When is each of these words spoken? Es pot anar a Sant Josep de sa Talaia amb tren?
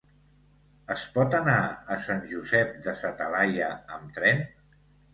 Es 0.95 1.03
pot 1.17 1.37
anar 1.41 1.59
a 1.97 1.99
Sant 2.07 2.25
Josep 2.33 2.75
de 2.89 2.97
sa 3.05 3.15
Talaia 3.23 3.73
amb 4.01 4.21
tren? 4.21 4.47